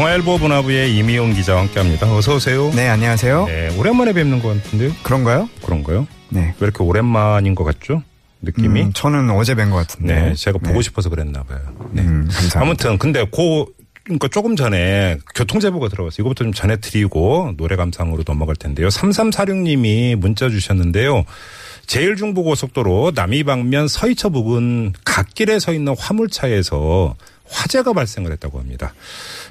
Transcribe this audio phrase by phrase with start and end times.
[0.00, 2.10] 동아일보 문화부의 임희윤 기자와 함께합니다.
[2.10, 2.70] 어서 오세요.
[2.74, 3.44] 네, 안녕하세요.
[3.44, 4.92] 네, 오랜만에 뵙는 것 같은데요.
[5.02, 5.46] 그런가요?
[5.62, 6.06] 그런가요?
[6.30, 6.40] 네.
[6.40, 8.02] 왜 이렇게 오랜만인 것 같죠?
[8.40, 8.80] 느낌이.
[8.80, 10.14] 음, 저는 어제 뵌 것 같은데.
[10.14, 11.58] 네, 제가 보고 싶어서 그랬나 봐요.
[11.92, 12.00] 네.
[12.00, 12.60] 음, 감사합니다.
[12.62, 13.68] 아무튼 근데 고
[14.04, 16.22] 그러니까 조금 전에 교통제보가 들어왔어요.
[16.22, 18.88] 이거부터 좀 전해드리고 노래 감상으로 넘어갈 텐데요.
[18.88, 21.24] 3346님이 문자 주셨는데요.
[21.86, 27.16] 제일중부고속도로 남이방면 서이처 부근 갓길에 서 있는 화물차에서
[27.50, 28.94] 화재가 발생을 했다고 합니다.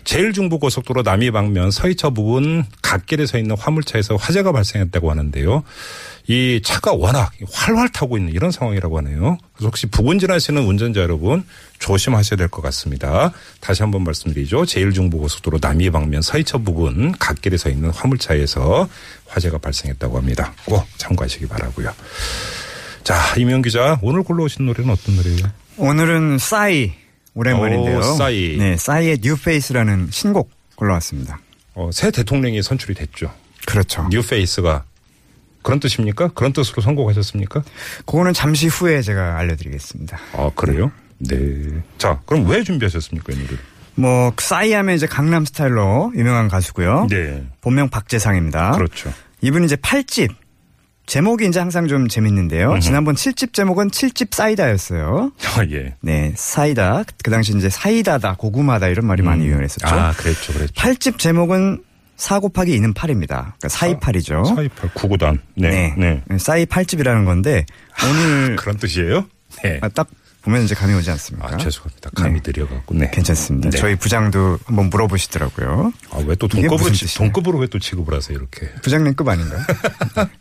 [0.04, 5.64] 제일 중부 고속도로 남이 방면 서이처 부근 갓길에 서 있는 화물차에서 화재가 발생했다고 하는데요.
[6.28, 9.38] 이 차가 워낙 활활 타고 있는 이런 상황이라고 하네요.
[9.54, 11.44] 그래서 혹시 부근 지나시는 운전자 여러분
[11.80, 13.32] 조심하셔야 될 것 같습니다.
[13.60, 14.66] 다시 한번 말씀드리죠.
[14.66, 18.88] 제일 중부 고속도로 남이 방면 서이처 부근 갓길에 서 있는 화물차에서
[19.28, 20.54] 화재가 발생했다고 합니다.
[20.66, 21.92] 꼭 참고하시기 바라고요.
[23.04, 25.44] 자, 이명 기자 오늘 골라오신 노래는 어떤 노래예요?
[25.78, 26.92] 오늘은 싸이
[27.40, 28.00] 오랜만인데요.
[28.00, 28.58] 오, 싸이.
[28.58, 31.40] 네, 싸이의 뉴페이스라는 신곡 골라왔습니다.
[31.76, 33.32] 어, 새 대통령이 선출이 됐죠.
[33.66, 34.08] 그렇죠.
[34.12, 34.84] 뉴페이스가
[35.62, 36.30] 그런 뜻입니까?
[36.30, 37.64] 그런 뜻으로 선곡하셨습니까?
[38.06, 40.20] 그거는 잠시 후에 제가 알려드리겠습니다.
[40.34, 40.92] 아 그래요?
[41.20, 41.82] 네.
[41.98, 43.58] 자, 그럼 왜 준비하셨습니까 이 노래?
[43.96, 47.08] 뭐 싸이 하면 이제 강남 스타일로 유명한 가수고요.
[47.10, 47.46] 네.
[47.62, 48.72] 본명 박재상입니다.
[48.72, 49.14] 그렇죠.
[49.42, 50.34] 이분이 이제 8집
[51.10, 52.78] 제목이 이제 항상 좀 재밌는데요.
[52.82, 55.32] 지난번 7집 제목은 7집 사이다였어요.
[55.58, 55.96] 아 예.
[56.02, 57.04] 네, 사이다.
[57.24, 59.88] 그 당시 이제 사이다다, 고구마다 이런 말이 많이 유행했었죠.
[59.88, 60.74] 아 그랬죠, 그랬죠.
[60.76, 61.84] 8집 제목은
[62.16, 63.28] 4 곱하기 2는 8입니다.
[63.28, 64.44] 그러니까 사이팔이죠.
[64.56, 65.40] 사이팔 구구단.
[65.56, 65.96] 네.
[65.98, 66.22] 네.
[66.28, 66.38] 네.
[66.38, 67.66] 사이 8집이라는 건데
[68.08, 69.26] 오늘 그런 뜻이에요?
[69.64, 69.80] 네.
[69.82, 70.08] 아, 딱
[70.42, 71.48] 보면 이제 감이 오지 않습니까?
[71.50, 72.12] 아 죄송합니다.
[72.16, 72.52] 감이 네.
[72.54, 72.96] 느려갖고.
[72.96, 73.10] 네.
[73.12, 73.72] 괜찮습니다.
[73.72, 73.78] 네.
[73.78, 75.92] 저희 부장도 한번 물어보시더라고요.
[76.12, 76.92] 아 왜 또 이게 동급으로?
[77.18, 78.72] 동급으로 왜 또 취급을 하세요 이렇게?
[78.84, 79.60] 부장님급 아닌가요?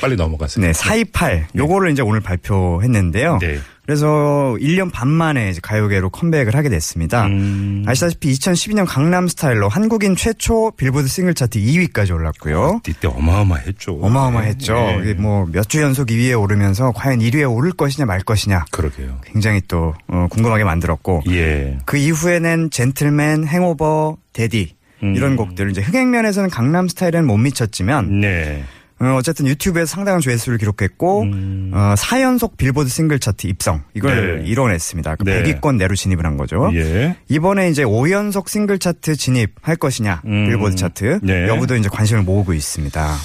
[0.00, 0.64] 빨리 넘어가세요.
[0.64, 1.48] 네, 사이팔.
[1.56, 3.38] 요거를 이제 오늘 발표했는데요.
[3.40, 3.58] 네.
[3.86, 7.26] 그래서 1년 반 만에 이제 가요계로 컴백을 하게 됐습니다.
[7.26, 7.84] 음.
[7.86, 12.80] 아시다시피 2012년 강남 스타일로 한국인 최초 빌보드 싱글 차트 2위까지 올랐고요.
[12.88, 14.00] 이때 어마어마했죠.
[14.02, 14.74] 어마어마했죠.
[14.74, 14.98] 네.
[15.02, 19.20] 이게 뭐몇 주 연속 2위에 오르면서 과연 1위에 오를 것이냐 말 것이냐 그러게요.
[19.24, 21.78] 굉장히 또 어, 궁금하게 만들었고 예.
[21.84, 24.74] 그 이후에는 젠틀맨, 행오버, 데디
[25.04, 25.14] 음.
[25.14, 28.64] 이런 곡들 이제 흥행면에서는 강남 스타일은 못 미쳤지만 네.
[28.98, 31.70] 어, 어쨌든 유튜브에서 상당한 조회수를 기록했고 음.
[31.74, 34.48] 어, 4연속 빌보드 싱글 차트 입성 이걸 네.
[34.48, 35.16] 이뤄냈습니다.
[35.16, 35.42] 그 네.
[35.42, 36.70] 100위권 내로 진입을 한 거죠.
[36.74, 37.16] 예.
[37.28, 40.48] 이번에 이제 5연속 싱글 차트 진입할 것이냐 음.
[40.48, 41.46] 빌보드 차트 네.
[41.48, 43.16] 여부도 이제 관심을 모으고 있습니다.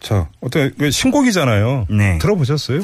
[0.00, 0.28] 자,
[0.78, 1.86] 그 신곡이잖아요.
[1.90, 2.18] 네.
[2.18, 2.82] 들어보셨어요?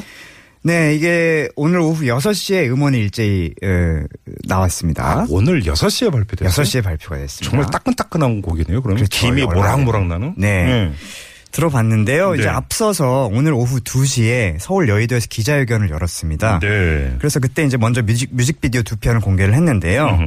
[0.63, 4.03] 네, 이게 오늘 오후 6시에 음원이 일제히 어,
[4.47, 5.03] 나왔습니다.
[5.05, 6.65] 아, 오늘 6시에 발표됐어요.
[6.65, 7.51] 6시에 발표가 됐습니다.
[7.51, 8.81] 정말 따끈따끈한 곡이네요.
[8.81, 9.27] 그러면 그렇죠.
[9.27, 10.33] 김이 모락모락 나는.
[10.37, 10.91] 네.
[11.55, 12.33] 들어봤는데요.
[12.33, 12.39] 네.
[12.39, 16.59] 이제 앞서서 오늘 오후 2시에 서울 여의도에서 기자회견을 열었습니다.
[16.59, 17.15] 네.
[17.17, 20.19] 그래서 그때 이제 먼저 뮤직, 뮤직비디오 두 편을 공개를 했는데요.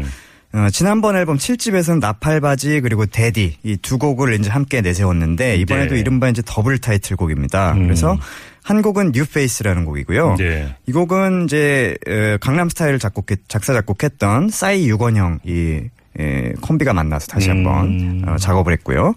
[0.55, 6.01] 어, 지난번 앨범 7집에서는 나팔바지 그리고 Daddy 이 두 곡을 이제 함께 내세웠는데 이번에도 네.
[6.01, 7.73] 이른바 이제 더블 타이틀곡입니다.
[7.73, 7.83] 음.
[7.85, 8.17] 그래서
[8.63, 10.37] 한 곡은 뉴페이스라는 곡이고요.
[10.39, 10.75] 네.
[10.87, 15.83] 이 곡은 이제 어, 강남 스타일을 작곡했, 작사 작곡했던 싸이 유건형 이
[16.19, 17.67] 에, 콤비가 만나서 다시 음.
[17.67, 19.15] 한번 어, 작업을 했고요.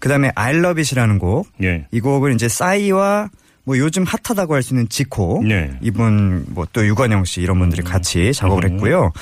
[0.00, 1.46] 그다음에 I Love It이라는 곡.
[1.62, 1.86] 예.
[1.92, 3.28] 이 곡은 이제 싸이와
[3.64, 5.70] 뭐 요즘 핫하다고 할 수 있는 지코 네.
[5.82, 8.72] 이분 뭐 또 유건영 씨 이런 분들이 같이 작업을 음.
[8.74, 9.12] 했고요.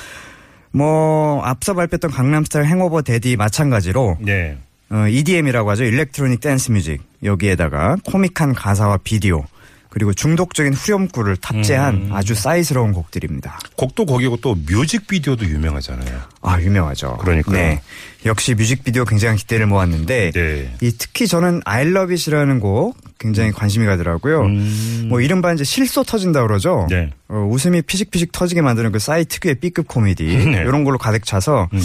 [0.70, 4.58] 뭐 앞서 발표했던 강남스타일 행오버 데디 마찬가지로 네.
[4.90, 5.84] 어, EDM이라고 하죠.
[5.84, 7.02] Electronic Dance Music.
[7.22, 9.44] 여기에다가 코믹한 가사와 비디오
[9.88, 12.08] 그리고 중독적인 후렴구를 탑재한 음.
[12.12, 13.58] 아주 싸이스러운 곡들입니다.
[13.76, 16.20] 곡도 곡이고 또 뮤직비디오도 유명하잖아요.
[16.42, 17.16] 아 유명하죠.
[17.18, 17.56] 그러니까요.
[17.56, 17.80] 네.
[18.26, 20.74] 역시 뮤직비디오 굉장히 기대를 모았는데 네.
[20.80, 24.42] 이 특히 저는 I Love It이라는 곡 굉장히 관심이 가더라고요.
[24.42, 25.06] 음.
[25.08, 26.86] 뭐 이른바 이제 실소 터진다 그러죠.
[26.90, 27.10] 네.
[27.28, 30.60] 어, 웃음이 피식피식 터지게 만드는 그 싸이 특유의 B급 코미디 네.
[30.60, 31.80] 이런 걸로 가득 차서 음.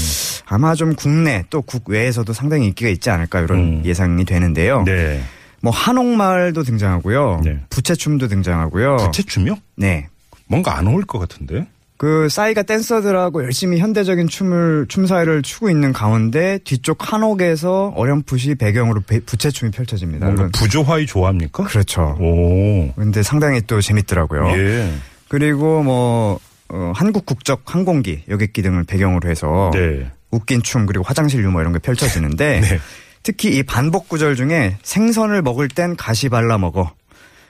[0.46, 3.82] 아마 좀 국내 또 국외에서도 상당히 인기가 있지 않을까 이런 음.
[3.86, 4.84] 예상이 되는데요.
[4.84, 5.24] 네.
[5.64, 7.42] 뭐 한옥마을도 등장하고요.
[7.46, 7.60] 네.
[7.70, 8.98] 부채춤도 등장하고요.
[8.98, 9.56] 부채춤이요?
[9.78, 10.08] 네.
[10.48, 11.66] 뭔가 안 어울릴 것 같은데.
[11.96, 19.02] 그 싸이가 댄서들하고 열심히 현대적인 춤을 춤 사이를 추고 있는 가운데 뒤쪽 한옥에서 어렴풋이 배경으로
[19.08, 20.26] 배- 부채춤이 펼쳐집니다.
[20.26, 21.64] 뭔가 부조화이 좋아합니까?
[21.64, 22.18] 그렇죠.
[22.20, 22.92] 오.
[22.96, 24.50] 근데 상당히 또 재밌더라고요.
[24.58, 24.92] 예.
[25.30, 30.12] 그리고 뭐 어, 한국 국적 항공기 여객기 등을 배경으로 해서 네.
[30.30, 32.80] 웃긴 춤 그리고 화장실 유머 이런 게 펼쳐지는데 네.
[33.24, 36.92] 특히 이 반복 구절 중에 생선을 먹을 땐 가시 발라 먹어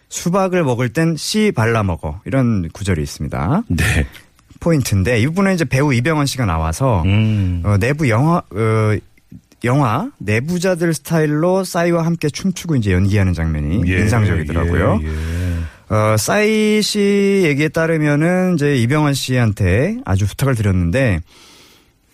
[0.10, 2.22] 수박을 먹을 땐 씨 발라 먹어.
[2.26, 3.64] 이런 구절이 있습니다.
[3.70, 4.06] 네.
[4.60, 7.64] 포인트인데 이 부분은 이제 배우 이병헌 씨가 나와서 음.
[7.66, 8.98] 어, 내부 영화 어,
[9.64, 15.00] 영화 내부자들 스타일로 싸이와 함께 춤추고 이제 연기하는 장면이 예, 인상적이더라고요.
[15.02, 15.94] 예, 예.
[15.94, 21.22] 어, 싸이 씨 얘기에 따르면은 이제 이병헌 씨한테 아주 부탁을 드렸는데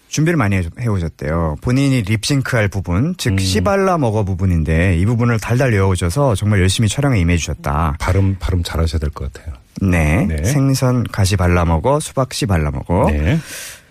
[0.10, 1.58] 준비를 많이 해- 해오셨대요.
[1.62, 3.38] 본인이 립싱크할 부분, 즉 음.
[3.38, 7.98] 시발라 먹어 부분인데 이 부분을 달달 외워오셔서 정말 열심히 촬영에 임해주셨다.
[8.00, 9.54] 발음 발음 잘하셔야 될 것 같아요.
[9.82, 10.26] 네.
[10.26, 10.44] 네.
[10.44, 13.10] 생선 가시 발라 먹어, 수박 씨 발라 먹어.
[13.12, 13.40] 네.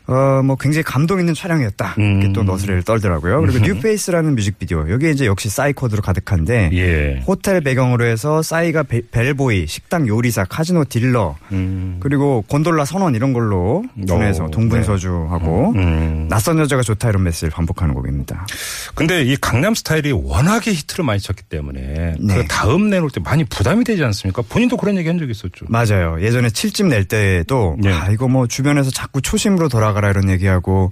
[0.08, 1.94] 어, 뭐 굉장히 감동 있는 촬영이었다.
[1.98, 2.20] 음.
[2.20, 3.42] 이렇게 또 너스레를 떨더라고요.
[3.42, 4.90] 그리고 New Face라는 뮤직비디오.
[4.90, 7.22] 여기 이제 역시 싸이 코드로 가득한데 예.
[7.26, 11.98] 호텔 배경으로 해서 싸이가 베- 벨보이, 식당 요리사, 카지노 딜러, 음.
[12.00, 16.26] 그리고 곤돌라 선원 이런 걸로 분해서 오, 동분서주하고 음.
[16.30, 18.46] 낯선 여자가 좋다 이런 메시지를 반복하는 곡입니다.
[18.94, 22.34] 근데 이 강남 스타일이 워낙에 히트를 많이 쳤기 때문에 네.
[22.34, 24.42] 그 다음 내놓을 때 많이 부담이 되지 않습니까?
[24.48, 25.66] 본인도 그런 얘기 한적 있었죠.
[25.68, 26.16] 맞아요.
[26.22, 27.92] 예전에 7집 낼 때도 네.
[27.92, 30.90] 아 이거 뭐 주변에서 자꾸 초심으로 돌아가 라 이런 얘기하고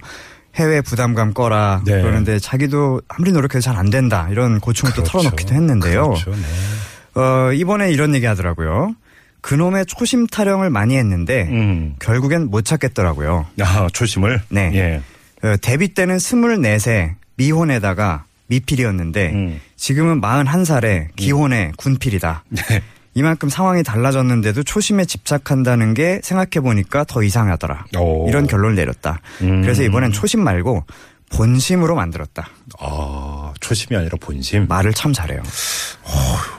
[0.55, 2.01] 해외 부담감 꺼라 네.
[2.01, 5.19] 그러는데 자기도 아무리 노력해도 잘 안 된다 이런 고충을 또 그렇죠.
[5.19, 6.07] 털어놓기도 했는데요.
[6.09, 6.31] 그렇죠.
[6.31, 7.21] 네.
[7.21, 8.95] 어, 이번에 이런 얘기 하더라고요.
[9.41, 11.95] 그놈의 초심 타령을 많이 했는데 음.
[11.99, 13.45] 결국엔 못 찾겠더라고요.
[13.61, 14.41] 아, 초심을.
[14.49, 14.71] 네.
[14.73, 15.47] 예.
[15.47, 19.61] 어, 데뷔 때는 24세 미혼에다가 미필이었는데 음.
[19.75, 22.43] 지금은 41살에 기혼의 군필이다.
[22.49, 22.81] 네.
[23.17, 27.85] 이만큼 상황이 달라졌는데도 초심에 집착한다는 게 생각해 보니까 더 이상하더라.
[27.97, 28.29] 오.
[28.29, 29.21] 이런 결론을 내렸다.
[29.41, 29.63] 음.
[29.63, 30.83] 그래서 이번엔 초심 말고
[31.31, 32.47] 본심으로 만들었다.
[32.79, 34.67] 아, 초심이 아니라 본심.
[34.67, 35.41] 말을 참 잘해요.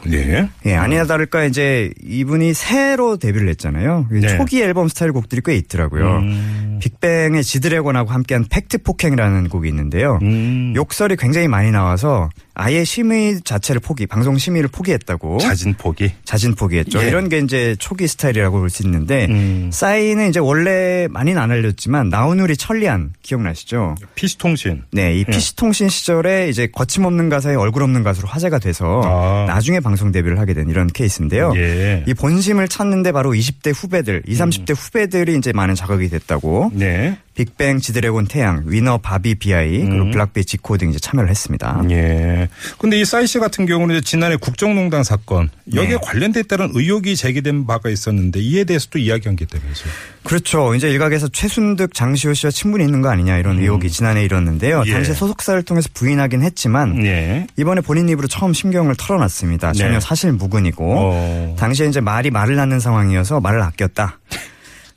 [0.05, 0.49] 네.
[0.67, 4.09] 예, 아니나 다를까 이제 이분이 새로 데뷔를 했잖아요.
[4.11, 4.37] 네.
[4.37, 6.19] 초기 앨범 스타일 곡들이 꽤 있더라고요.
[6.19, 6.81] 음.
[6.83, 10.19] 빅뱅의 지드래곤하고 함께한 팩트 폭행이라는 곡이 있는데요.
[10.23, 10.73] 음.
[10.77, 12.29] 욕설이 굉장히 많이 나와서
[12.61, 15.39] 아예 심의 자체를 포기, 방송 심의를 포기했다고.
[15.39, 16.11] 자진 포기.
[16.25, 17.01] 자진 포기했죠.
[17.03, 17.07] 예.
[17.09, 19.71] 이런 게 이제 초기 스타일이라고 볼 수 있는데 음.
[19.73, 23.95] 싸이는 이제 원래 많이는 안 알렸지만 나우누리 천리안 기억나시죠?
[24.17, 24.83] PC통신.
[24.91, 29.45] 네, 이 PC통신 시절에 이제 거침없는 가사에 얼굴 없는 가수로 화제가 돼서 아.
[29.47, 31.53] 나중에 방송 데뷔를 하게 된 이런 케이스인데요.
[31.57, 32.05] 예.
[32.09, 37.17] 이 본심을 찾는데 바로 20대 후배들, 20, 30대 후배들이 이제 많은 자극이 됐다고 네.
[37.39, 40.11] 빅뱅, 지드래곤, 태양, 위너, 바비, 비아이, 그리고 음.
[40.11, 41.85] 블락비, 지코 등 이제 참여를 했습니다.
[41.89, 42.49] 예.
[42.79, 45.99] 근데 이씨 같은 경우는 지난해 국정농단 사건 여기에 네.
[46.03, 49.93] 관련돼 있다는 의혹이 제기된 바가 있었는데 이에 대해서 또 이야기한 게 있다면서요.
[50.25, 50.75] 그렇죠.
[50.75, 54.81] 이제 일각에서 최순득, 장시호 씨와 친분이 있는 거 아니냐 이런 의혹이 지난해 일었는데요.
[54.81, 54.87] 음.
[54.89, 54.93] 예.
[54.93, 57.47] 당시 소속사를 통해서 부인하긴 했지만 예.
[57.57, 59.75] 이번에 본인 입으로 처음 심경을 털어놨습니다.
[59.75, 60.01] 전혀 네.
[60.01, 61.57] 사실 무근이고 어.
[61.57, 64.19] 당시에 이제 말이 말을 낳는 상황이어서 말을 아꼈다.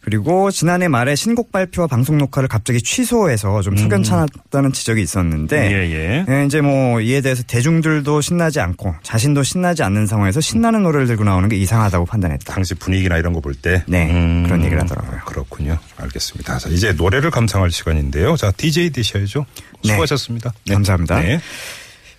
[0.01, 5.71] 그리고 지난해 말에 신곡 발표와 방송 녹화를 갑자기 취소해서 좀 석연찮았다는 지적이 있었는데 음.
[5.71, 6.25] 예, 예.
[6.27, 11.23] 예, 이제 뭐 이에 대해서 대중들도 신나지 않고 자신도 신나지 않는 상황에서 신나는 노래를 들고
[11.23, 12.51] 나오는 게 이상하다고 판단했다.
[12.53, 13.83] 당시 분위기나 이런 거 볼 때.
[13.87, 13.91] 음.
[13.91, 15.19] 네, 그런 얘기를 하더라고요.
[15.25, 15.77] 그렇군요.
[15.97, 16.57] 알겠습니다.
[16.59, 18.35] 자, 이제 노래를 감상할 시간인데요.
[18.37, 19.45] 자, DJ 되셔야죠.
[19.83, 19.89] 네.
[19.89, 20.53] 수고하셨습니다.
[20.67, 20.73] 네.
[20.75, 21.19] 감사합니다.
[21.21, 21.39] 네.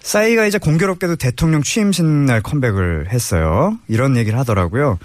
[0.02, 3.78] 싸이가 이제 공교롭게도 대통령 취임식 날 컴백을 했어요.
[3.88, 4.98] 이런 얘기를 하더라고요.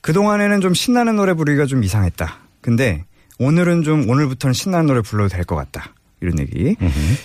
[0.00, 2.38] 그동안에는 좀 신나는 노래 부르기가 좀 이상했다.
[2.60, 3.04] 근데
[3.38, 5.94] 오늘은 좀 오늘부터는 신나는 노래 불러도 될 것 같다.
[6.20, 6.76] 이런 얘기.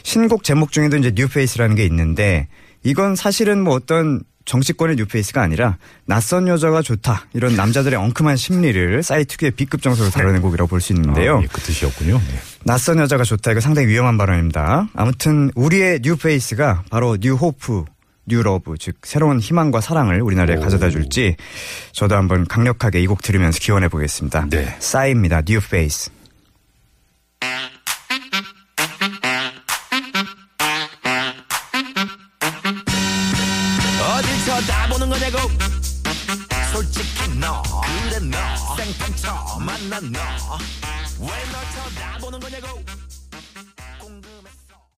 [0.04, 2.48] 신곡 제목 중에도 이제 뉴페이스라는 게 있는데
[2.83, 7.25] 이건 사실은 뭐 어떤 정치권의 new face가 아니라 낯선 여자가 좋다.
[7.33, 11.39] 이런 남자들의 엉큼한 심리를 싸이 특유의 B급 정서로 다뤄낸 곡이라고 볼 수 있는데요.
[11.39, 12.17] 아, 예, 그 뜻이었군요.
[12.19, 12.39] 네.
[12.63, 13.51] 낯선 여자가 좋다.
[13.51, 14.88] 이거 상당히 위험한 발언입니다.
[14.96, 17.86] 아무튼 우리의 new face가 바로 new hope,
[18.27, 20.60] new love, 즉 새로운 희망과 사랑을 우리나라에 오.
[20.62, 21.36] 가져다 줄지
[21.91, 24.48] 저도 한번 강력하게 이 곡 들으면서 기원해 보겠습니다.
[24.50, 24.75] 네.
[24.79, 25.41] 싸이입니다.
[25.43, 26.10] New Face.
[35.05, 35.38] 보는 거냐고
[36.71, 40.21] 솔직히 너 그래 너 생판 처음 만난 너왜
[41.19, 42.04] 널 쳐다보는 거냐고